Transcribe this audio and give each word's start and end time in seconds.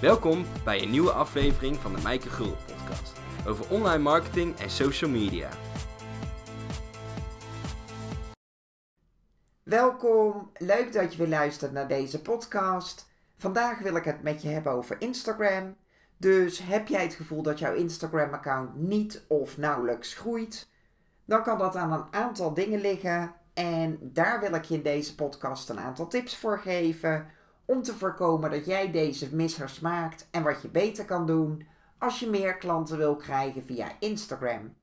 Welkom 0.00 0.44
bij 0.64 0.82
een 0.82 0.90
nieuwe 0.90 1.10
aflevering 1.10 1.76
van 1.76 1.94
de 1.94 2.02
Mijke 2.02 2.28
Gul 2.28 2.56
podcast 2.66 3.20
over 3.46 3.70
online 3.70 4.02
marketing 4.02 4.58
en 4.58 4.70
social 4.70 5.10
media. 5.10 5.48
Welkom, 9.62 10.50
leuk 10.58 10.92
dat 10.92 11.12
je 11.12 11.18
weer 11.18 11.28
luistert 11.28 11.72
naar 11.72 11.88
deze 11.88 12.22
podcast. 12.22 13.08
Vandaag 13.36 13.78
wil 13.78 13.96
ik 13.96 14.04
het 14.04 14.22
met 14.22 14.42
je 14.42 14.48
hebben 14.48 14.72
over 14.72 14.96
Instagram. 15.00 15.76
Dus 16.16 16.58
heb 16.58 16.88
jij 16.88 17.02
het 17.02 17.14
gevoel 17.14 17.42
dat 17.42 17.58
jouw 17.58 17.74
Instagram-account 17.74 18.76
niet 18.76 19.24
of 19.28 19.58
nauwelijks 19.58 20.14
groeit, 20.14 20.68
dan 21.24 21.42
kan 21.42 21.58
dat 21.58 21.76
aan 21.76 21.92
een 21.92 22.06
aantal 22.10 22.54
dingen 22.54 22.80
liggen. 22.80 23.34
En 23.54 23.98
daar 24.00 24.40
wil 24.40 24.54
ik 24.54 24.64
je 24.64 24.74
in 24.74 24.82
deze 24.82 25.14
podcast 25.14 25.68
een 25.68 25.80
aantal 25.80 26.08
tips 26.08 26.36
voor 26.36 26.58
geven 26.58 27.38
om 27.70 27.82
te 27.82 27.94
voorkomen 27.94 28.50
dat 28.50 28.66
jij 28.66 28.90
deze 28.90 29.34
missers 29.34 29.80
maakt 29.80 30.28
en 30.30 30.42
wat 30.42 30.62
je 30.62 30.68
beter 30.68 31.04
kan 31.04 31.26
doen 31.26 31.66
als 31.98 32.20
je 32.20 32.30
meer 32.30 32.56
klanten 32.56 32.96
wil 32.96 33.16
krijgen 33.16 33.64
via 33.64 33.92
Instagram. 33.98 34.74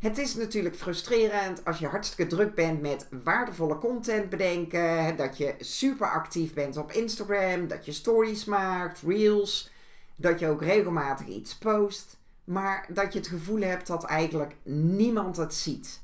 Het 0.00 0.18
is 0.18 0.34
natuurlijk 0.34 0.76
frustrerend 0.76 1.64
als 1.64 1.78
je 1.78 1.86
hartstikke 1.86 2.34
druk 2.34 2.54
bent 2.54 2.80
met 2.80 3.08
waardevolle 3.24 3.78
content 3.78 4.30
bedenken, 4.30 5.16
dat 5.16 5.36
je 5.36 5.54
super 5.58 6.10
actief 6.10 6.54
bent 6.54 6.76
op 6.76 6.92
Instagram, 6.92 7.68
dat 7.68 7.84
je 7.84 7.92
stories 7.92 8.44
maakt, 8.44 9.02
reels, 9.06 9.70
dat 10.16 10.38
je 10.38 10.48
ook 10.48 10.62
regelmatig 10.62 11.26
iets 11.26 11.58
post, 11.58 12.16
maar 12.44 12.86
dat 12.88 13.12
je 13.12 13.18
het 13.18 13.28
gevoel 13.28 13.60
hebt 13.60 13.86
dat 13.86 14.04
eigenlijk 14.04 14.56
niemand 14.62 15.36
het 15.36 15.54
ziet. 15.54 16.02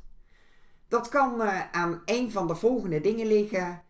Dat 0.88 1.09
kan 1.09 1.41
uh, 1.41 1.70
aan 1.72 2.02
een 2.05 2.30
van 2.30 2.47
de 2.47 2.55
volgende 2.55 3.00
dingen 3.00 3.27
liggen. 3.27 3.83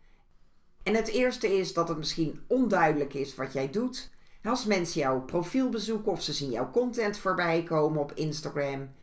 En 0.84 0.94
het 0.94 1.08
eerste 1.08 1.58
is 1.58 1.72
dat 1.72 1.88
het 1.88 1.98
misschien 1.98 2.44
onduidelijk 2.46 3.14
is 3.14 3.34
wat 3.34 3.52
jij 3.52 3.70
doet. 3.70 4.10
Als 4.42 4.64
mensen 4.64 5.00
jouw 5.00 5.20
profiel 5.20 5.68
bezoeken 5.68 6.12
of 6.12 6.22
ze 6.22 6.32
zien 6.32 6.50
jouw 6.50 6.70
content 6.70 7.18
voorbij 7.18 7.62
komen 7.62 8.00
op 8.00 8.12
Instagram, 8.12 8.94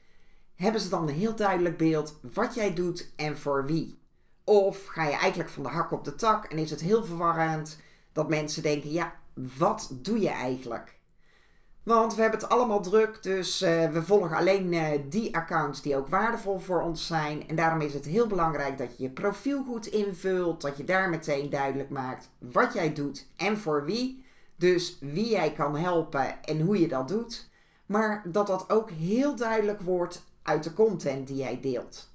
hebben 0.56 0.82
ze 0.82 0.90
dan 0.90 1.08
een 1.08 1.16
heel 1.16 1.36
duidelijk 1.36 1.78
beeld 1.78 2.20
wat 2.34 2.56
jij 2.56 2.74
doet 2.74 3.12
en 3.16 3.38
voor 3.38 3.66
wie. 3.66 4.00
Of 4.44 4.86
ga 4.86 5.04
je 5.04 5.16
eigenlijk 5.16 5.50
van 5.50 5.64
de 5.64 5.70
hak 5.70 5.92
op 5.92 6.04
de 6.04 6.16
tak 6.16 6.46
en 6.46 6.58
is 6.58 6.70
het 6.70 6.82
heel 6.82 7.06
verwarrend 7.06 7.80
dat 8.12 8.30
mensen 8.30 8.64
denken: 8.64 8.92
ja, 8.92 9.16
wat 9.58 9.90
doe 9.94 10.20
je 10.20 10.30
eigenlijk? 10.30 11.00
Want 11.84 12.16
we 12.16 12.22
hebben 12.22 12.40
het 12.40 12.50
allemaal 12.50 12.82
druk, 12.82 13.24
dus 13.24 13.62
uh, 13.62 13.90
we 13.90 14.04
volgen 14.04 14.38
alleen 14.38 14.74
uh, 14.74 14.88
die 15.10 15.36
accounts 15.36 15.82
die 15.82 15.96
ook 15.96 16.08
waardevol 16.08 16.60
voor 16.60 16.82
ons 16.82 17.08
zijn. 17.08 17.48
En 17.48 17.56
daarom 17.56 17.82
is 17.82 17.94
het 17.94 18.06
heel 18.06 18.28
belangrijk 18.28 18.78
dat 18.78 18.98
je 18.98 19.04
je 19.04 19.10
profiel 19.10 19.64
goed 19.64 19.86
invult, 19.86 20.62
dat 20.62 20.78
je 20.78 20.84
daar 20.84 21.10
meteen 21.10 21.50
duidelijk 21.50 21.90
maakt 21.90 22.30
wat 22.38 22.74
jij 22.74 22.94
doet 22.94 23.28
en 23.36 23.58
voor 23.58 23.86
wie. 23.86 24.26
Dus 24.56 24.98
wie 25.00 25.30
jij 25.30 25.54
kan 25.54 25.76
helpen 25.76 26.44
en 26.44 26.62
hoe 26.62 26.80
je 26.80 26.88
dat 26.88 27.08
doet. 27.08 27.50
Maar 27.86 28.24
dat 28.26 28.48
dat 28.48 28.70
ook 28.70 28.90
heel 28.90 29.36
duidelijk 29.36 29.82
wordt 29.82 30.24
uit 30.44 30.64
de 30.64 30.74
content 30.74 31.28
die 31.28 31.36
jij 31.36 31.60
deelt. 31.62 32.10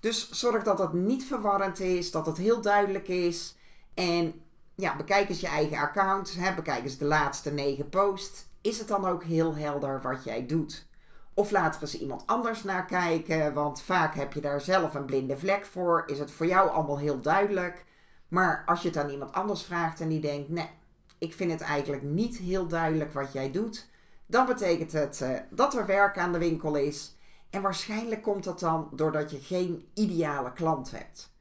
Dus 0.00 0.30
zorg 0.30 0.62
dat 0.62 0.76
dat 0.76 0.92
niet 0.92 1.24
verwarrend 1.24 1.80
is, 1.80 2.10
dat 2.10 2.26
het 2.26 2.36
heel 2.36 2.60
duidelijk 2.60 3.08
is. 3.08 3.56
En 3.94 4.40
ja, 4.74 4.96
bekijk 4.96 5.28
eens 5.28 5.40
je 5.40 5.46
eigen 5.46 5.78
account, 5.78 6.38
bekijk 6.56 6.82
eens 6.82 6.98
de 6.98 7.04
laatste 7.04 7.52
negen 7.52 7.88
posts 7.88 8.44
is 8.66 8.78
het 8.78 8.88
dan 8.88 9.06
ook 9.06 9.24
heel 9.24 9.56
helder 9.56 10.02
wat 10.02 10.24
jij 10.24 10.46
doet? 10.46 10.86
Of 11.34 11.50
laat 11.50 11.74
er 11.76 11.82
eens 11.82 11.98
iemand 11.98 12.26
anders 12.26 12.62
naar 12.62 12.86
kijken, 12.86 13.54
want 13.54 13.82
vaak 13.82 14.14
heb 14.14 14.32
je 14.32 14.40
daar 14.40 14.60
zelf 14.60 14.94
een 14.94 15.04
blinde 15.04 15.36
vlek 15.36 15.64
voor. 15.64 16.02
Is 16.06 16.18
het 16.18 16.30
voor 16.30 16.46
jou 16.46 16.70
allemaal 16.70 16.98
heel 16.98 17.20
duidelijk. 17.20 17.84
Maar 18.28 18.62
als 18.66 18.82
je 18.82 18.88
het 18.88 18.96
aan 18.96 19.10
iemand 19.10 19.32
anders 19.32 19.62
vraagt 19.62 20.00
en 20.00 20.08
die 20.08 20.20
denkt: 20.20 20.48
nee, 20.48 20.70
ik 21.18 21.34
vind 21.34 21.50
het 21.50 21.60
eigenlijk 21.60 22.02
niet 22.02 22.36
heel 22.36 22.66
duidelijk 22.66 23.12
wat 23.12 23.32
jij 23.32 23.50
doet, 23.50 23.88
dan 24.26 24.46
betekent 24.46 24.92
het 24.92 25.20
uh, 25.22 25.38
dat 25.50 25.74
er 25.74 25.86
werk 25.86 26.18
aan 26.18 26.32
de 26.32 26.38
winkel 26.38 26.74
is. 26.74 27.16
En 27.50 27.62
waarschijnlijk 27.62 28.22
komt 28.22 28.44
dat 28.44 28.60
dan 28.60 28.88
doordat 28.92 29.30
je 29.30 29.38
geen 29.38 29.88
ideale 29.94 30.52
klant 30.52 30.90
hebt. 30.90 31.34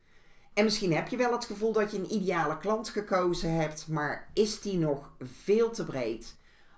En 0.53 0.63
misschien 0.63 0.94
heb 0.94 1.07
je 1.07 1.17
wel 1.17 1.31
het 1.31 1.45
gevoel 1.45 1.72
dat 1.72 1.91
je 1.91 1.97
een 1.97 2.13
ideale 2.13 2.57
klant 2.57 2.89
gekozen 2.89 3.53
hebt, 3.53 3.88
maar 3.88 4.29
is 4.33 4.61
die 4.61 4.78
nog 4.78 5.11
veel 5.19 5.69
te 5.69 5.85
breed? 5.85 6.35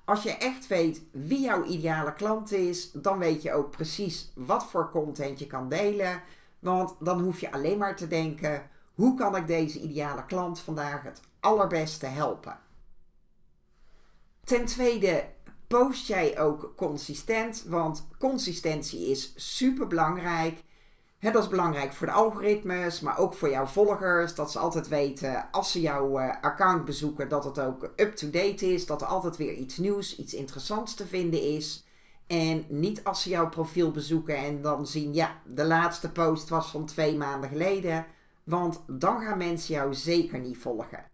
Als 0.08 0.24
je 0.24 0.38
echt 0.38 0.68
weet 0.68 1.02
wie 1.12 1.40
jouw 1.40 1.64
ideale 1.64 2.14
klant 2.14 2.52
is, 2.52 2.92
dan 2.92 3.18
weet 3.20 3.42
je 3.42 3.54
ook 3.54 3.72
precies 3.72 4.32
wat 4.36 4.66
voor 4.66 4.92
content 4.92 5.40
je 5.40 5.48
kan 5.48 5.70
delen. 5.70 6.22
Want 6.60 6.96
dan 7.00 7.20
hoef 7.20 7.40
je 7.40 7.52
alleen 7.52 7.78
maar 7.78 7.96
te 7.96 8.08
denken: 8.08 8.70
hoe 8.94 9.18
kan 9.18 9.36
ik 9.36 9.48
deze 9.48 9.80
ideale 9.80 10.26
klant 10.26 10.60
vandaag 10.60 11.04
het 11.04 11.22
allerbeste 11.40 12.06
helpen? 12.06 12.60
Ten 14.44 14.66
tweede, 14.66 15.30
post 15.68 16.08
jij 16.08 16.40
ook 16.40 16.74
consistent, 16.76 17.64
want 17.64 18.08
consistentie 18.20 19.10
is 19.10 19.34
super 19.36 19.88
belangrijk 19.88 20.64
dat 21.20 21.44
is 21.44 21.50
belangrijk 21.50 21.94
voor 21.94 22.08
de 22.08 22.14
algoritmes, 22.14 23.00
maar 23.00 23.18
ook 23.18 23.34
voor 23.34 23.50
jouw 23.50 23.66
volgers. 23.66 24.36
Dat 24.36 24.52
ze 24.52 24.60
altijd 24.60 24.88
weten 24.88 25.52
als 25.52 25.72
ze 25.72 25.82
jouw 25.82 26.20
uh, 26.20 26.34
account 26.42 26.86
bezoeken 26.86 27.30
dat 27.30 27.44
het 27.44 27.60
ook 27.60 27.84
up-to-date 27.96 28.74
is. 28.74 28.86
Dat 28.86 29.02
er 29.02 29.08
altijd 29.08 29.38
weer 29.38 29.54
iets 29.54 29.78
nieuws, 29.78 30.18
iets 30.18 30.34
interessants 30.34 30.94
te 30.94 31.08
vinden 31.08 31.42
is. 31.42 31.86
En 32.28 32.66
niet 32.68 33.04
als 33.04 33.22
ze 33.22 33.30
jouw 33.30 33.50
profiel 33.50 33.92
bezoeken 33.92 34.38
en 34.38 34.62
dan 34.62 34.88
zien, 34.88 35.14
ja, 35.14 35.36
de 35.46 35.66
laatste 35.66 36.12
post 36.12 36.50
was 36.50 36.72
van 36.72 36.86
twee 36.86 37.18
maanden 37.18 37.50
geleden. 37.50 38.06
Want 38.44 38.84
dan 38.88 39.22
gaan 39.22 39.38
mensen 39.38 39.74
jou 39.74 39.94
zeker 39.94 40.40
niet 40.40 40.58
volgen. 40.58 41.06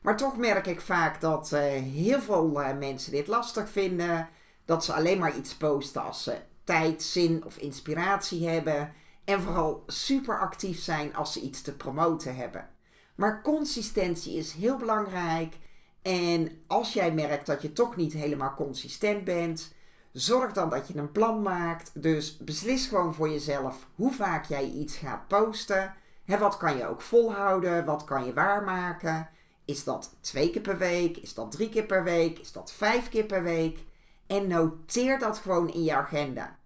Maar 0.00 0.16
toch 0.16 0.36
merk 0.36 0.66
ik 0.66 0.80
vaak 0.80 1.20
dat 1.20 1.50
uh, 1.54 1.60
heel 1.92 2.20
veel 2.20 2.60
uh, 2.60 2.78
mensen 2.78 3.12
dit 3.12 3.26
lastig 3.26 3.68
vinden. 3.68 4.28
Dat 4.64 4.84
ze 4.84 4.92
alleen 4.92 5.18
maar 5.18 5.36
iets 5.36 5.54
posten 5.54 6.02
als 6.02 6.22
ze 6.22 6.36
tijd, 6.64 7.02
zin 7.02 7.44
of 7.44 7.56
inspiratie 7.56 8.48
hebben. 8.48 8.92
En 9.24 9.40
vooral 9.40 9.82
super 9.86 10.40
actief 10.40 10.80
zijn 10.80 11.14
als 11.14 11.32
ze 11.32 11.40
iets 11.40 11.62
te 11.62 11.76
promoten 11.76 12.36
hebben. 12.36 12.68
Maar 13.14 13.42
consistentie 13.42 14.36
is 14.36 14.52
heel 14.52 14.76
belangrijk. 14.76 15.54
En 16.02 16.62
als 16.66 16.92
jij 16.92 17.12
merkt 17.12 17.46
dat 17.46 17.62
je 17.62 17.72
toch 17.72 17.96
niet 17.96 18.12
helemaal 18.12 18.54
consistent 18.54 19.24
bent, 19.24 19.74
zorg 20.12 20.52
dan 20.52 20.70
dat 20.70 20.88
je 20.88 20.96
een 20.96 21.12
plan 21.12 21.42
maakt. 21.42 22.02
Dus 22.02 22.36
beslis 22.36 22.86
gewoon 22.86 23.14
voor 23.14 23.30
jezelf 23.30 23.86
hoe 23.94 24.12
vaak 24.12 24.44
jij 24.44 24.64
iets 24.64 24.96
gaat 24.96 25.28
posten. 25.28 25.94
En 26.26 26.38
wat 26.38 26.56
kan 26.56 26.76
je 26.76 26.86
ook 26.86 27.02
volhouden? 27.02 27.84
Wat 27.84 28.04
kan 28.04 28.24
je 28.24 28.32
waarmaken? 28.32 29.28
Is 29.64 29.84
dat 29.84 30.16
twee 30.20 30.50
keer 30.50 30.62
per 30.62 30.78
week? 30.78 31.16
Is 31.16 31.34
dat 31.34 31.50
drie 31.50 31.68
keer 31.68 31.84
per 31.84 32.04
week? 32.04 32.38
Is 32.38 32.52
dat 32.52 32.72
vijf 32.72 33.08
keer 33.08 33.24
per 33.24 33.42
week? 33.42 33.84
En 34.26 34.46
noteer 34.46 35.18
dat 35.18 35.38
gewoon 35.38 35.72
in 35.72 35.84
je 35.84 35.94
agenda. 35.94 36.56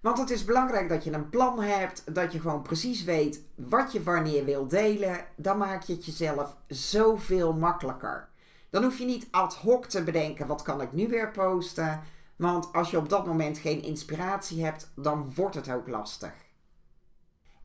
Want 0.00 0.18
het 0.18 0.30
is 0.30 0.44
belangrijk 0.44 0.88
dat 0.88 1.04
je 1.04 1.12
een 1.12 1.28
plan 1.28 1.62
hebt, 1.62 2.14
dat 2.14 2.32
je 2.32 2.40
gewoon 2.40 2.62
precies 2.62 3.04
weet 3.04 3.42
wat 3.54 3.92
je 3.92 4.02
wanneer 4.02 4.44
wil 4.44 4.68
delen. 4.68 5.24
Dan 5.36 5.58
maak 5.58 5.82
je 5.82 5.92
het 5.92 6.04
jezelf 6.04 6.56
zoveel 6.66 7.52
makkelijker. 7.52 8.28
Dan 8.70 8.82
hoef 8.82 8.98
je 8.98 9.04
niet 9.04 9.28
ad 9.30 9.54
hoc 9.54 9.86
te 9.86 10.02
bedenken 10.02 10.46
wat 10.46 10.62
kan 10.62 10.80
ik 10.80 10.92
nu 10.92 11.08
weer 11.08 11.30
posten. 11.30 12.02
Want 12.36 12.72
als 12.72 12.90
je 12.90 12.96
op 12.96 13.08
dat 13.08 13.26
moment 13.26 13.58
geen 13.58 13.82
inspiratie 13.82 14.64
hebt, 14.64 14.90
dan 14.94 15.32
wordt 15.34 15.54
het 15.54 15.70
ook 15.70 15.88
lastig. 15.88 16.32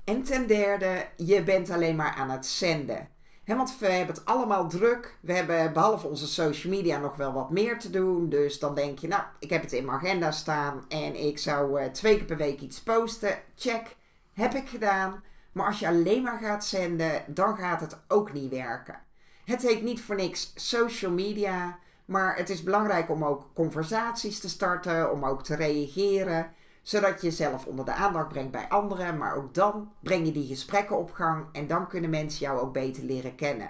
En 0.04 0.24
ten 0.24 0.48
derde, 0.48 1.08
je 1.18 1.44
bent 1.44 1.70
alleen 1.70 1.96
maar 1.96 2.14
aan 2.14 2.30
het 2.30 2.46
zenden 2.46 3.08
want 3.46 3.80
we 3.80 3.88
hebben 3.88 4.16
het 4.16 4.26
allemaal 4.26 4.68
druk. 4.68 5.18
We 5.20 5.34
hebben 5.34 5.74
behalve 5.74 6.08
onze 6.08 6.28
social 6.28 6.74
media 6.74 6.98
nog 6.98 7.16
wel 7.16 7.34
wat 7.34 7.50
meer 7.50 7.80
te 7.80 7.90
doen. 7.90 8.30
Dus 8.30 8.60
dan 8.60 8.76
denk 8.76 9.00
je, 9.00 9.08
nou, 9.08 9.24
ik 9.40 9.50
heb 9.50 9.62
het 9.62 9.74
in 9.74 9.86
mijn 9.86 9.98
agenda 9.98 10.32
staan 10.32 10.86
en 10.88 11.16
ik 11.16 11.38
zou 11.38 11.82
uh, 11.82 11.88
twee 11.88 12.18
keer 12.18 12.26
per 12.26 12.38
week 12.38 12.60
iets 12.60 12.82
posten. 12.82 13.40
Check, 13.56 13.96
heb 14.34 14.54
ik 14.54 14.70
gedaan. 14.70 15.24
Maar 15.52 15.66
als 15.66 15.80
je 15.80 15.88
alleen 15.88 16.22
maar 16.22 16.40
gaat 16.40 16.66
zenden, 16.66 17.24
dan 17.28 17.58
gaat 17.58 17.82
het 17.82 17.98
ook 18.08 18.34
niet 18.34 18.52
werken. 18.52 19.00
Het 19.46 19.62
heet 19.62 19.84
niet 19.84 20.02
voor 20.02 20.16
niks 20.16 20.52
social 20.56 21.12
media, 21.12 21.80
maar 22.06 22.36
het 22.36 22.50
is 22.50 22.64
belangrijk 22.64 23.10
om 23.10 23.26
ook 23.26 23.50
conversaties 23.54 24.40
te 24.40 24.50
starten, 24.50 25.12
om 25.12 25.26
ook 25.26 25.44
te 25.44 25.56
reageren 25.56 26.54
zodat 26.84 27.22
je 27.22 27.28
jezelf 27.28 27.66
onder 27.66 27.86
de 27.86 27.94
aandacht 27.94 28.28
brengt 28.28 28.52
bij 28.52 28.68
anderen, 28.70 29.18
maar 29.18 29.36
ook 29.36 29.54
dan 29.54 29.92
breng 30.00 30.26
je 30.26 30.32
die 30.32 30.48
gesprekken 30.48 30.98
op 30.98 31.12
gang 31.12 31.46
en 31.52 31.68
dan 31.68 31.88
kunnen 31.88 32.10
mensen 32.10 32.46
jou 32.46 32.60
ook 32.60 32.74
beter 32.74 33.04
leren 33.04 33.36
kennen. 33.36 33.70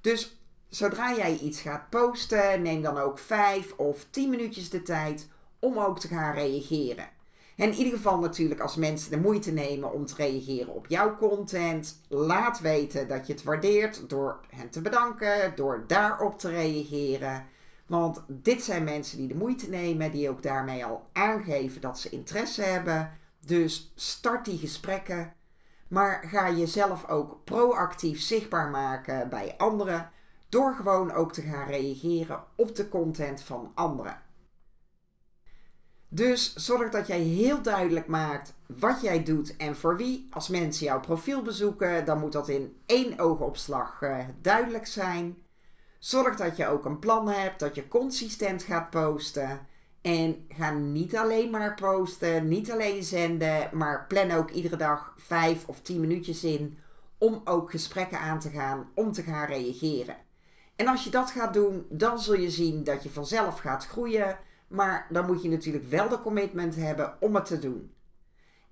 Dus 0.00 0.40
zodra 0.68 1.14
jij 1.14 1.38
iets 1.38 1.60
gaat 1.60 1.90
posten, 1.90 2.62
neem 2.62 2.82
dan 2.82 2.98
ook 2.98 3.18
5 3.18 3.72
of 3.76 4.06
10 4.10 4.30
minuutjes 4.30 4.70
de 4.70 4.82
tijd 4.82 5.28
om 5.58 5.78
ook 5.78 5.98
te 5.98 6.08
gaan 6.08 6.34
reageren. 6.34 7.08
En 7.56 7.70
in 7.70 7.74
ieder 7.74 7.92
geval 7.92 8.18
natuurlijk 8.18 8.60
als 8.60 8.76
mensen 8.76 9.10
de 9.10 9.18
moeite 9.18 9.52
nemen 9.52 9.92
om 9.92 10.06
te 10.06 10.14
reageren 10.16 10.74
op 10.74 10.86
jouw 10.86 11.16
content, 11.16 12.00
laat 12.08 12.60
weten 12.60 13.08
dat 13.08 13.26
je 13.26 13.32
het 13.32 13.42
waardeert 13.42 14.08
door 14.08 14.40
hen 14.48 14.70
te 14.70 14.80
bedanken, 14.80 15.52
door 15.54 15.84
daarop 15.86 16.38
te 16.38 16.48
reageren. 16.48 17.46
Want 17.86 18.24
dit 18.28 18.62
zijn 18.62 18.84
mensen 18.84 19.18
die 19.18 19.28
de 19.28 19.34
moeite 19.34 19.68
nemen, 19.68 20.10
die 20.10 20.30
ook 20.30 20.42
daarmee 20.42 20.84
al 20.84 21.08
aangeven 21.12 21.80
dat 21.80 21.98
ze 21.98 22.08
interesse 22.08 22.62
hebben. 22.62 23.10
Dus 23.46 23.92
start 23.94 24.44
die 24.44 24.58
gesprekken. 24.58 25.34
Maar 25.88 26.24
ga 26.26 26.50
jezelf 26.50 27.08
ook 27.08 27.44
proactief 27.44 28.20
zichtbaar 28.20 28.70
maken 28.70 29.28
bij 29.28 29.54
anderen. 29.56 30.10
door 30.48 30.74
gewoon 30.74 31.12
ook 31.12 31.32
te 31.32 31.42
gaan 31.42 31.66
reageren 31.66 32.44
op 32.56 32.76
de 32.76 32.88
content 32.88 33.40
van 33.42 33.72
anderen. 33.74 34.22
Dus 36.08 36.54
zorg 36.54 36.90
dat 36.90 37.06
jij 37.06 37.20
heel 37.20 37.62
duidelijk 37.62 38.06
maakt 38.06 38.54
wat 38.66 39.00
jij 39.00 39.22
doet 39.22 39.56
en 39.56 39.76
voor 39.76 39.96
wie. 39.96 40.26
Als 40.30 40.48
mensen 40.48 40.86
jouw 40.86 41.00
profiel 41.00 41.42
bezoeken, 41.42 42.04
dan 42.04 42.18
moet 42.18 42.32
dat 42.32 42.48
in 42.48 42.76
één 42.86 43.18
oogopslag 43.18 44.02
uh, 44.02 44.18
duidelijk 44.40 44.86
zijn. 44.86 45.36
Zorg 45.98 46.36
dat 46.36 46.56
je 46.56 46.66
ook 46.66 46.84
een 46.84 46.98
plan 46.98 47.28
hebt, 47.28 47.60
dat 47.60 47.74
je 47.74 47.88
consistent 47.88 48.62
gaat 48.62 48.90
posten. 48.90 49.66
En 50.02 50.46
ga 50.48 50.70
niet 50.70 51.16
alleen 51.16 51.50
maar 51.50 51.74
posten, 51.74 52.48
niet 52.48 52.70
alleen 52.70 53.02
zenden, 53.02 53.68
maar 53.72 54.06
plan 54.06 54.30
ook 54.30 54.50
iedere 54.50 54.76
dag 54.76 55.14
vijf 55.16 55.66
of 55.66 55.80
tien 55.80 56.00
minuutjes 56.00 56.44
in 56.44 56.78
om 57.18 57.40
ook 57.44 57.70
gesprekken 57.70 58.18
aan 58.18 58.38
te 58.38 58.50
gaan, 58.50 58.90
om 58.94 59.12
te 59.12 59.22
gaan 59.22 59.46
reageren. 59.46 60.16
En 60.76 60.86
als 60.86 61.04
je 61.04 61.10
dat 61.10 61.30
gaat 61.30 61.54
doen, 61.54 61.86
dan 61.88 62.18
zul 62.18 62.34
je 62.34 62.50
zien 62.50 62.84
dat 62.84 63.02
je 63.02 63.10
vanzelf 63.10 63.58
gaat 63.58 63.86
groeien. 63.86 64.38
Maar 64.68 65.06
dan 65.10 65.26
moet 65.26 65.42
je 65.42 65.48
natuurlijk 65.48 65.88
wel 65.88 66.08
de 66.08 66.20
commitment 66.20 66.76
hebben 66.76 67.16
om 67.20 67.34
het 67.34 67.44
te 67.44 67.58
doen. 67.58 67.90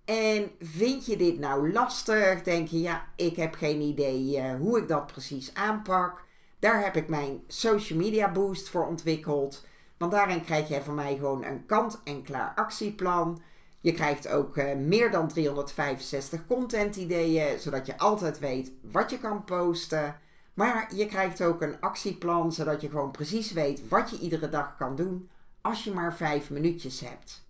En 0.04 0.50
vind 0.60 1.06
je 1.06 1.16
dit 1.16 1.38
nou 1.38 1.72
lastig? 1.72 2.42
Denk 2.42 2.68
je, 2.68 2.80
ja, 2.80 3.04
ik 3.16 3.36
heb 3.36 3.54
geen 3.54 3.80
idee 3.80 4.36
uh, 4.36 4.54
hoe 4.54 4.78
ik 4.78 4.88
dat 4.88 5.06
precies 5.06 5.54
aanpak. 5.54 6.24
Daar 6.64 6.84
heb 6.84 6.96
ik 6.96 7.08
mijn 7.08 7.42
social 7.46 7.98
media 7.98 8.32
boost 8.32 8.68
voor 8.68 8.86
ontwikkeld. 8.86 9.66
Want 9.96 10.12
daarin 10.12 10.44
krijg 10.44 10.68
je 10.68 10.82
van 10.82 10.94
mij 10.94 11.14
gewoon 11.14 11.44
een 11.44 11.66
kant-en-klaar 11.66 12.52
actieplan. 12.54 13.42
Je 13.80 13.92
krijgt 13.92 14.28
ook 14.28 14.56
uh, 14.56 14.74
meer 14.74 15.10
dan 15.10 15.28
365 15.28 16.46
content 16.46 16.96
ideeën, 16.96 17.58
zodat 17.60 17.86
je 17.86 17.98
altijd 17.98 18.38
weet 18.38 18.72
wat 18.80 19.10
je 19.10 19.18
kan 19.18 19.44
posten. 19.44 20.20
Maar 20.54 20.94
je 20.94 21.06
krijgt 21.06 21.42
ook 21.42 21.62
een 21.62 21.80
actieplan, 21.80 22.52
zodat 22.52 22.80
je 22.80 22.88
gewoon 22.88 23.10
precies 23.10 23.52
weet 23.52 23.88
wat 23.88 24.10
je 24.10 24.18
iedere 24.18 24.48
dag 24.48 24.76
kan 24.76 24.96
doen 24.96 25.28
als 25.60 25.84
je 25.84 25.92
maar 25.92 26.14
5 26.14 26.50
minuutjes 26.50 27.00
hebt. 27.00 27.46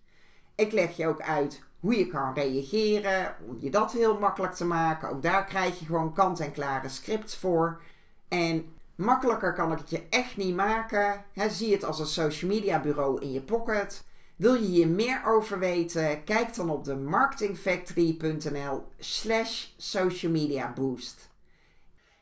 Ik 0.54 0.72
leg 0.72 0.96
je 0.96 1.06
ook 1.06 1.20
uit 1.20 1.62
hoe 1.80 1.98
je 1.98 2.06
kan 2.06 2.34
reageren, 2.34 3.34
om 3.48 3.56
je 3.60 3.70
dat 3.70 3.92
heel 3.92 4.18
makkelijk 4.18 4.54
te 4.54 4.64
maken. 4.64 5.08
Ook 5.08 5.22
daar 5.22 5.44
krijg 5.44 5.78
je 5.78 5.84
gewoon 5.84 6.14
kant-en-klare 6.14 6.88
scripts 6.88 7.36
voor. 7.36 7.82
En 8.28 8.72
makkelijker 8.96 9.52
kan 9.52 9.72
ik 9.72 9.78
het 9.78 9.90
je 9.90 10.02
echt 10.10 10.36
niet 10.36 10.54
maken. 10.54 11.24
zie 11.48 11.72
het 11.72 11.84
als 11.84 11.98
een 11.98 12.06
social 12.06 12.50
media 12.50 12.80
bureau 12.80 13.20
in 13.20 13.32
je 13.32 13.42
pocket. 13.42 14.04
Wil 14.36 14.54
je 14.54 14.66
hier 14.66 14.88
meer 14.88 15.22
over 15.26 15.58
weten? 15.58 16.24
Kijk 16.24 16.54
dan 16.54 16.70
op 16.70 16.84
de 16.84 16.96
marketingfactory.nl 16.96 18.84
slash 18.98 19.66
social 19.76 20.32
media 20.32 20.72
boost. 20.72 21.32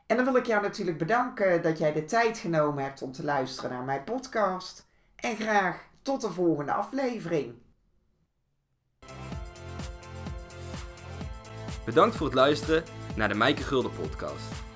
En 0.06 0.16
dan 0.16 0.24
wil 0.24 0.36
ik 0.36 0.46
jou 0.46 0.62
natuurlijk 0.62 0.98
bedanken 0.98 1.62
dat 1.62 1.78
jij 1.78 1.92
de 1.92 2.04
tijd 2.04 2.38
genomen 2.38 2.84
hebt 2.84 3.02
om 3.02 3.12
te 3.12 3.24
luisteren 3.24 3.70
naar 3.70 3.84
mijn 3.84 4.04
podcast. 4.04 4.86
En 5.16 5.36
graag 5.36 5.84
tot 6.02 6.20
de 6.20 6.30
volgende 6.30 6.72
aflevering. 6.72 7.54
Bedankt 11.84 12.16
voor 12.16 12.26
het 12.26 12.34
luisteren 12.34 12.84
naar 13.16 13.28
de 13.28 13.34
Mijke 13.34 13.62
Gulden 13.62 13.92
podcast. 13.92 14.71